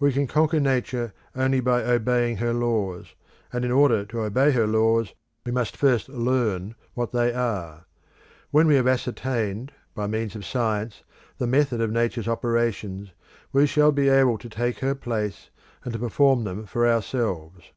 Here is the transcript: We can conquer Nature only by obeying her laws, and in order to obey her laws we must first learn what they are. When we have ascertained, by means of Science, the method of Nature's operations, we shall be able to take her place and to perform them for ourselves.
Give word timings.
We 0.00 0.12
can 0.14 0.26
conquer 0.26 0.60
Nature 0.60 1.12
only 1.36 1.60
by 1.60 1.82
obeying 1.82 2.38
her 2.38 2.54
laws, 2.54 3.14
and 3.52 3.66
in 3.66 3.70
order 3.70 4.06
to 4.06 4.20
obey 4.22 4.50
her 4.52 4.66
laws 4.66 5.12
we 5.44 5.52
must 5.52 5.76
first 5.76 6.08
learn 6.08 6.74
what 6.94 7.12
they 7.12 7.34
are. 7.34 7.84
When 8.50 8.66
we 8.66 8.76
have 8.76 8.86
ascertained, 8.88 9.72
by 9.94 10.06
means 10.06 10.34
of 10.34 10.46
Science, 10.46 11.02
the 11.36 11.46
method 11.46 11.82
of 11.82 11.92
Nature's 11.92 12.28
operations, 12.28 13.10
we 13.52 13.66
shall 13.66 13.92
be 13.92 14.08
able 14.08 14.38
to 14.38 14.48
take 14.48 14.78
her 14.78 14.94
place 14.94 15.50
and 15.84 15.92
to 15.92 15.98
perform 15.98 16.44
them 16.44 16.64
for 16.64 16.88
ourselves. 16.88 17.72